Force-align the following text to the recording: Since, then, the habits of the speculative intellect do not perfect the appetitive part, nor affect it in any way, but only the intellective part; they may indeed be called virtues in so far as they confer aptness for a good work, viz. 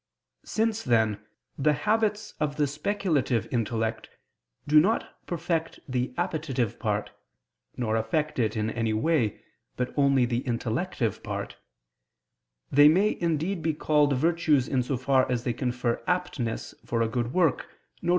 Since, 0.45 0.81
then, 0.81 1.23
the 1.59 1.73
habits 1.73 2.33
of 2.39 2.55
the 2.55 2.65
speculative 2.65 3.47
intellect 3.51 4.09
do 4.67 4.79
not 4.79 5.13
perfect 5.27 5.79
the 5.87 6.11
appetitive 6.17 6.79
part, 6.79 7.11
nor 7.77 7.95
affect 7.95 8.39
it 8.39 8.57
in 8.57 8.71
any 8.71 8.93
way, 8.93 9.43
but 9.77 9.93
only 9.95 10.25
the 10.25 10.41
intellective 10.47 11.21
part; 11.21 11.57
they 12.71 12.87
may 12.87 13.15
indeed 13.21 13.61
be 13.61 13.75
called 13.75 14.13
virtues 14.17 14.67
in 14.67 14.81
so 14.81 14.97
far 14.97 15.31
as 15.31 15.43
they 15.43 15.53
confer 15.53 16.01
aptness 16.07 16.73
for 16.83 17.03
a 17.03 17.07
good 17.07 17.31
work, 17.31 17.67
viz. 18.01 18.09